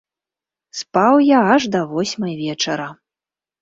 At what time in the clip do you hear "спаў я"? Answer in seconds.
0.79-1.39